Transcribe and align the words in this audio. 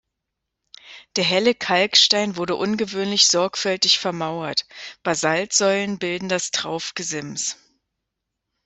Der 1.15 1.23
helle 1.23 1.53
Kalkstein 1.53 2.35
wurde 2.35 2.55
ungewöhnlich 2.55 3.27
sorgfältig 3.27 3.99
vermauert, 3.99 4.65
Basaltsäulen 5.03 5.99
bilden 5.99 6.27
das 6.27 6.49
Traufgesims. 6.49 7.55